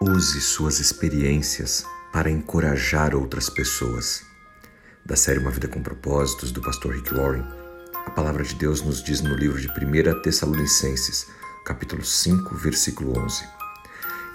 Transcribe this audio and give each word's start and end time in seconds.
Use 0.00 0.40
suas 0.40 0.78
experiências 0.78 1.84
para 2.12 2.30
encorajar 2.30 3.16
outras 3.16 3.50
pessoas. 3.50 4.22
Da 5.04 5.16
série 5.16 5.40
Uma 5.40 5.50
Vida 5.50 5.66
com 5.66 5.82
Propósitos, 5.82 6.52
do 6.52 6.62
pastor 6.62 6.94
Rick 6.94 7.12
Warren, 7.12 7.44
a 8.06 8.10
palavra 8.10 8.44
de 8.44 8.54
Deus 8.54 8.80
nos 8.80 9.02
diz 9.02 9.20
no 9.20 9.34
livro 9.34 9.60
de 9.60 9.66
1 9.66 10.22
Tessalonicenses, 10.22 11.26
capítulo 11.66 12.04
5, 12.04 12.54
versículo 12.54 13.18
11: 13.18 13.44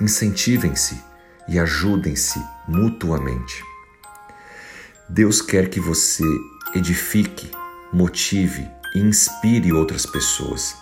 Incentivem-se 0.02 1.02
e 1.48 1.57
ajudem-se 1.57 2.43
mutuamente. 2.68 3.64
Deus 5.07 5.41
quer 5.41 5.70
que 5.70 5.80
você 5.80 6.25
edifique, 6.75 7.50
motive 7.93 8.70
e 8.93 9.00
inspire 9.00 9.71
outras 9.71 10.05
pessoas. 10.05 10.75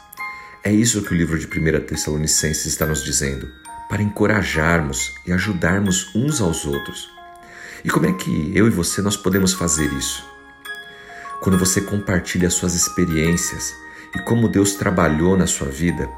É 0.63 0.71
isso 0.71 1.03
que 1.03 1.13
o 1.13 1.17
livro 1.17 1.37
de 1.37 1.45
1 1.45 1.85
Tessalonicenses 1.85 2.65
está 2.65 2.87
nos 2.87 3.03
dizendo 3.03 3.60
para 3.91 4.01
encorajarmos 4.01 5.15
e 5.27 5.33
ajudarmos 5.33 6.15
uns 6.15 6.39
aos 6.39 6.65
outros. 6.65 7.09
E 7.83 7.89
como 7.89 8.05
é 8.05 8.13
que 8.13 8.49
eu 8.55 8.65
e 8.65 8.69
você 8.69 9.01
nós 9.01 9.17
podemos 9.17 9.51
fazer 9.51 9.91
isso? 9.91 10.23
Quando 11.41 11.57
você 11.57 11.81
compartilha 11.81 12.49
suas 12.49 12.73
experiências 12.73 13.73
e 14.15 14.19
como 14.19 14.47
Deus 14.47 14.75
trabalhou 14.75 15.35
na 15.35 15.45
sua 15.45 15.67
vida, 15.67 16.09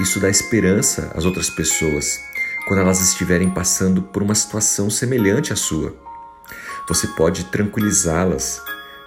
isso 0.00 0.18
dá 0.20 0.30
esperança 0.30 1.12
às 1.14 1.26
outras 1.26 1.50
pessoas 1.50 2.18
quando 2.66 2.80
elas 2.80 3.02
estiverem 3.02 3.50
passando 3.50 4.00
por 4.00 4.22
uma 4.22 4.34
situação 4.34 4.88
semelhante 4.88 5.52
à 5.52 5.56
sua. 5.56 5.94
Você 6.88 7.08
pode 7.08 7.44
tranquilizá-las 7.44 8.62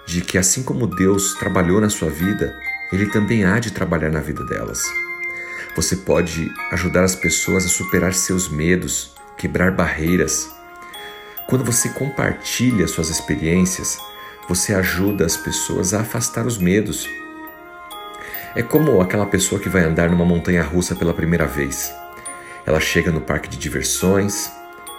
de 0.06 0.20
que 0.20 0.38
assim 0.38 0.62
como 0.62 0.86
Deus 0.86 1.34
trabalhou 1.34 1.80
na 1.80 1.90
sua 1.90 2.08
vida, 2.08 2.56
ele 2.92 3.06
também 3.06 3.44
há 3.44 3.58
de 3.58 3.72
trabalhar 3.72 4.12
na 4.12 4.20
vida 4.20 4.44
delas. 4.44 4.84
Você 5.76 5.94
pode 5.94 6.50
ajudar 6.72 7.04
as 7.04 7.14
pessoas 7.14 7.66
a 7.66 7.68
superar 7.68 8.14
seus 8.14 8.48
medos, 8.48 9.14
quebrar 9.36 9.72
barreiras. 9.72 10.50
Quando 11.46 11.66
você 11.66 11.90
compartilha 11.90 12.88
suas 12.88 13.10
experiências, 13.10 13.98
você 14.48 14.72
ajuda 14.72 15.26
as 15.26 15.36
pessoas 15.36 15.92
a 15.92 16.00
afastar 16.00 16.46
os 16.46 16.56
medos. 16.56 17.06
É 18.54 18.62
como 18.62 19.02
aquela 19.02 19.26
pessoa 19.26 19.60
que 19.60 19.68
vai 19.68 19.84
andar 19.84 20.08
numa 20.08 20.24
montanha 20.24 20.62
russa 20.62 20.96
pela 20.96 21.12
primeira 21.12 21.46
vez. 21.46 21.92
Ela 22.64 22.80
chega 22.80 23.12
no 23.12 23.20
parque 23.20 23.50
de 23.50 23.58
diversões, 23.58 24.50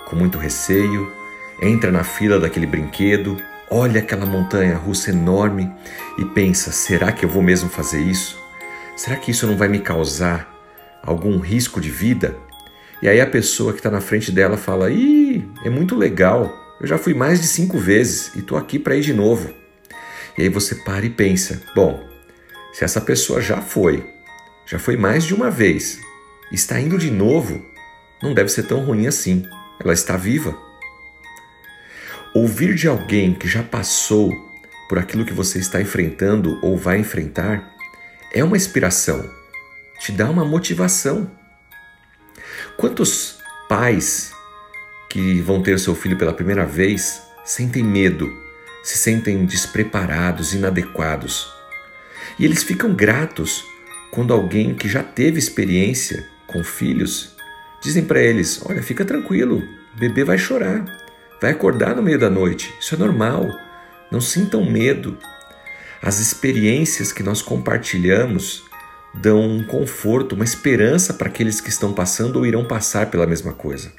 com 0.06 0.16
muito 0.16 0.38
receio, 0.38 1.12
entra 1.60 1.92
na 1.92 2.04
fila 2.04 2.40
daquele 2.40 2.68
brinquedo, 2.68 3.36
olha 3.68 4.00
aquela 4.00 4.28
montanha 4.28 4.78
russa 4.78 5.10
enorme 5.10 5.74
e 6.20 6.26
pensa: 6.26 6.72
será 6.72 7.12
que 7.12 7.26
eu 7.26 7.30
vou 7.30 7.42
mesmo 7.42 7.68
fazer 7.68 8.00
isso? 8.00 8.38
Será 8.96 9.16
que 9.16 9.32
isso 9.32 9.48
não 9.48 9.58
vai 9.58 9.68
me 9.68 9.80
causar 9.80 10.57
algum 11.08 11.40
risco 11.40 11.80
de 11.80 11.90
vida, 11.90 12.38
e 13.02 13.08
aí 13.08 13.22
a 13.22 13.26
pessoa 13.26 13.72
que 13.72 13.80
está 13.80 13.90
na 13.90 14.02
frente 14.02 14.32
dela 14.32 14.58
fala: 14.58 14.92
Ih, 14.92 15.48
é 15.64 15.70
muito 15.70 15.96
legal, 15.96 16.76
eu 16.82 16.86
já 16.86 16.98
fui 16.98 17.14
mais 17.14 17.40
de 17.40 17.48
cinco 17.48 17.80
vezes 17.80 18.36
e 18.36 18.40
estou 18.40 18.58
aqui 18.58 18.78
para 18.78 18.96
ir 18.96 19.02
de 19.02 19.14
novo. 19.14 19.52
E 20.38 20.42
aí 20.42 20.50
você 20.50 20.76
para 20.76 21.06
e 21.06 21.10
pensa: 21.10 21.62
Bom, 21.74 22.06
se 22.74 22.84
essa 22.84 23.00
pessoa 23.00 23.42
já 23.42 23.62
foi, 23.62 24.06
já 24.66 24.78
foi 24.78 24.98
mais 24.98 25.24
de 25.24 25.34
uma 25.34 25.50
vez, 25.50 26.00
está 26.52 26.80
indo 26.80 26.98
de 26.98 27.10
novo, 27.10 27.66
não 28.22 28.34
deve 28.34 28.50
ser 28.50 28.64
tão 28.64 28.84
ruim 28.84 29.08
assim, 29.08 29.46
ela 29.80 29.94
está 29.94 30.18
viva. 30.18 30.58
Ouvir 32.36 32.76
de 32.76 32.88
alguém 32.88 33.34
que 33.34 33.48
já 33.48 33.64
passou 33.64 34.32
por 34.90 35.00
aquilo 35.00 35.26
que 35.26 35.34
você 35.34 35.60
está 35.60 35.82
enfrentando 35.82 36.60
ou 36.62 36.78
vai 36.78 37.00
enfrentar 37.00 37.74
é 38.34 38.44
uma 38.44 38.58
inspiração 38.58 39.37
te 40.00 40.12
dá 40.12 40.30
uma 40.30 40.46
motivação. 40.46 41.30
Quantos 42.78 43.40
pais 43.68 44.32
que 45.10 45.42
vão 45.42 45.62
ter 45.62 45.74
o 45.74 45.80
seu 45.80 45.96
filho 45.96 46.18
pela 46.18 46.34
primeira 46.34 46.66
vez 46.66 47.22
sentem 47.44 47.84
medo, 47.84 48.32
se 48.84 48.98
sentem 48.98 49.46
despreparados, 49.46 50.54
inadequados? 50.54 51.52
E 52.38 52.46
eles 52.46 52.64
ficam 52.64 52.94
gratos 52.94 53.64
quando 54.12 54.34
alguém 54.34 54.76
que 54.76 54.88
já 54.88 55.04
teve 55.04 55.40
experiência 55.40 56.28
com 56.46 56.64
filhos 56.64 57.36
dizem 57.82 58.04
para 58.04 58.22
eles: 58.22 58.62
Olha, 58.66 58.82
fica 58.82 59.06
tranquilo, 59.06 59.64
o 59.96 60.00
bebê 60.00 60.24
vai 60.24 60.38
chorar, 60.38 60.86
vai 61.42 61.52
acordar 61.52 61.96
no 61.96 62.04
meio 62.04 62.20
da 62.20 62.30
noite, 62.30 62.74
isso 62.80 62.96
é 62.96 62.98
normal, 62.98 63.50
não 64.12 64.22
sintam 64.22 64.70
medo. 64.70 65.18
As 66.02 66.20
experiências 66.20 67.12
que 67.12 67.24
nós 67.24 67.42
compartilhamos 67.42 68.67
dão 69.14 69.42
um 69.42 69.64
conforto, 69.64 70.36
uma 70.36 70.44
esperança 70.44 71.14
para 71.14 71.28
aqueles 71.28 71.60
que 71.60 71.70
estão 71.70 71.94
passando 71.94 72.38
ou 72.38 72.46
irão 72.46 72.66
passar 72.66 73.10
pela 73.10 73.28
mesma 73.28 73.54
coisa. 73.54 73.92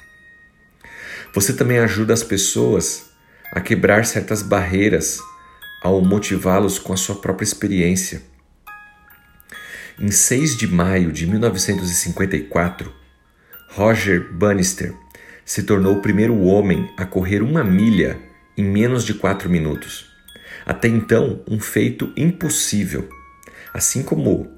Você 1.35 1.53
também 1.53 1.79
ajuda 1.79 2.15
as 2.15 2.23
pessoas 2.23 3.11
a 3.53 3.61
quebrar 3.61 4.05
certas 4.07 4.43
barreiras 4.43 5.21
ao 5.83 6.01
motivá-los 6.03 6.79
com 6.79 6.93
a 6.93 6.97
sua 6.97 7.17
própria 7.17 7.45
experiência. 7.45 8.23
Em 9.99 10.11
6 10.11 10.57
de 10.57 10.67
maio 10.67 11.13
de 11.13 11.27
1954, 11.27 12.93
Roger 13.71 14.33
Bannister 14.33 14.95
se 15.45 15.63
tornou 15.63 15.97
o 15.97 16.03
primeiro 16.03 16.39
homem 16.43 16.89
a 16.97 17.05
correr 17.05 17.43
uma 17.43 17.65
milha 17.65 18.19
em 18.57 18.63
menos 18.63 19.05
de 19.05 19.15
4 19.15 19.49
minutos. 19.49 20.07
Até 20.65 20.89
então, 20.89 21.43
um 21.49 21.59
feito 21.59 22.13
impossível. 22.17 23.09
Assim 23.73 24.03
como 24.03 24.58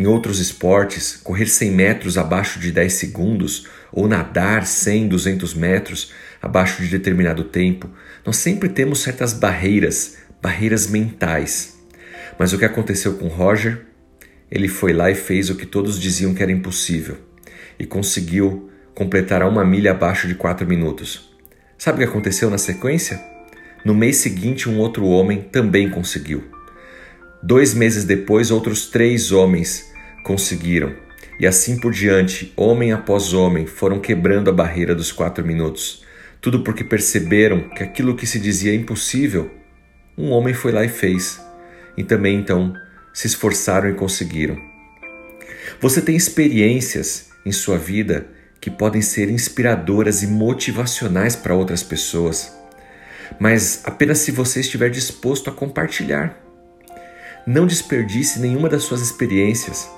em 0.00 0.06
outros 0.06 0.38
esportes, 0.38 1.20
correr 1.22 1.44
100 1.44 1.72
metros 1.72 2.16
abaixo 2.16 2.58
de 2.58 2.72
10 2.72 2.90
segundos 2.90 3.66
ou 3.92 4.08
nadar 4.08 4.66
100, 4.66 5.08
200 5.08 5.52
metros 5.52 6.10
abaixo 6.40 6.82
de 6.82 6.88
determinado 6.88 7.44
tempo, 7.44 7.86
nós 8.24 8.38
sempre 8.38 8.70
temos 8.70 9.02
certas 9.02 9.34
barreiras, 9.34 10.16
barreiras 10.40 10.86
mentais. 10.86 11.78
Mas 12.38 12.54
o 12.54 12.58
que 12.58 12.64
aconteceu 12.64 13.18
com 13.18 13.28
Roger? 13.28 13.82
Ele 14.50 14.68
foi 14.68 14.94
lá 14.94 15.10
e 15.10 15.14
fez 15.14 15.50
o 15.50 15.54
que 15.54 15.66
todos 15.66 16.00
diziam 16.00 16.32
que 16.32 16.42
era 16.42 16.50
impossível 16.50 17.18
e 17.78 17.84
conseguiu 17.84 18.70
completar 18.94 19.42
a 19.42 19.48
uma 19.48 19.66
milha 19.66 19.90
abaixo 19.90 20.26
de 20.26 20.34
4 20.34 20.66
minutos. 20.66 21.30
Sabe 21.76 21.96
o 21.96 21.98
que 21.98 22.10
aconteceu 22.10 22.48
na 22.48 22.56
sequência? 22.56 23.20
No 23.84 23.94
mês 23.94 24.16
seguinte, 24.16 24.66
um 24.66 24.78
outro 24.78 25.04
homem 25.04 25.42
também 25.42 25.90
conseguiu. 25.90 26.42
Dois 27.42 27.74
meses 27.74 28.04
depois, 28.04 28.50
outros 28.50 28.86
três 28.86 29.30
homens 29.30 29.89
conseguiram. 30.22 30.94
E 31.38 31.46
assim 31.46 31.78
por 31.78 31.92
diante, 31.92 32.52
homem 32.56 32.92
após 32.92 33.32
homem, 33.32 33.66
foram 33.66 33.98
quebrando 33.98 34.50
a 34.50 34.52
barreira 34.52 34.94
dos 34.94 35.10
quatro 35.10 35.44
minutos. 35.44 36.04
Tudo 36.40 36.62
porque 36.62 36.84
perceberam 36.84 37.68
que 37.70 37.82
aquilo 37.82 38.14
que 38.14 38.26
se 38.26 38.38
dizia 38.38 38.74
impossível, 38.74 39.50
um 40.16 40.30
homem 40.30 40.52
foi 40.52 40.72
lá 40.72 40.84
e 40.84 40.88
fez. 40.88 41.40
E 41.96 42.04
também 42.04 42.36
então 42.38 42.74
se 43.12 43.26
esforçaram 43.26 43.88
e 43.88 43.94
conseguiram. 43.94 44.56
Você 45.80 46.02
tem 46.02 46.14
experiências 46.14 47.30
em 47.44 47.52
sua 47.52 47.78
vida 47.78 48.26
que 48.60 48.70
podem 48.70 49.00
ser 49.00 49.30
inspiradoras 49.30 50.22
e 50.22 50.26
motivacionais 50.26 51.34
para 51.34 51.54
outras 51.54 51.82
pessoas, 51.82 52.54
mas 53.38 53.80
apenas 53.84 54.18
se 54.18 54.30
você 54.30 54.60
estiver 54.60 54.90
disposto 54.90 55.48
a 55.48 55.52
compartilhar. 55.52 56.38
Não 57.46 57.66
desperdice 57.66 58.38
nenhuma 58.38 58.68
das 58.68 58.82
suas 58.82 59.00
experiências. 59.00 59.88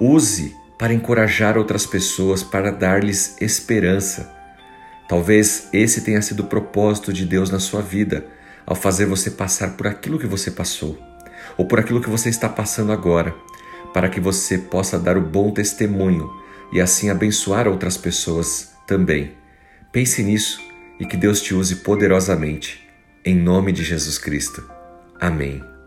Use 0.00 0.54
para 0.78 0.94
encorajar 0.94 1.58
outras 1.58 1.84
pessoas, 1.84 2.42
para 2.42 2.70
dar-lhes 2.70 3.36
esperança. 3.40 4.32
Talvez 5.08 5.68
esse 5.72 6.02
tenha 6.02 6.22
sido 6.22 6.44
o 6.44 6.46
propósito 6.46 7.12
de 7.12 7.24
Deus 7.24 7.50
na 7.50 7.58
sua 7.58 7.82
vida, 7.82 8.26
ao 8.64 8.76
fazer 8.76 9.06
você 9.06 9.30
passar 9.30 9.76
por 9.76 9.86
aquilo 9.86 10.18
que 10.18 10.26
você 10.26 10.50
passou, 10.50 10.98
ou 11.56 11.66
por 11.66 11.80
aquilo 11.80 12.00
que 12.00 12.10
você 12.10 12.28
está 12.28 12.48
passando 12.48 12.92
agora, 12.92 13.34
para 13.92 14.08
que 14.08 14.20
você 14.20 14.58
possa 14.58 14.98
dar 14.98 15.16
o 15.16 15.22
bom 15.22 15.50
testemunho 15.50 16.30
e 16.72 16.80
assim 16.80 17.10
abençoar 17.10 17.66
outras 17.66 17.96
pessoas 17.96 18.72
também. 18.86 19.32
Pense 19.90 20.22
nisso 20.22 20.60
e 21.00 21.06
que 21.06 21.16
Deus 21.16 21.40
te 21.40 21.54
use 21.54 21.76
poderosamente. 21.76 22.86
Em 23.24 23.34
nome 23.34 23.72
de 23.72 23.82
Jesus 23.82 24.18
Cristo. 24.18 24.62
Amém. 25.18 25.77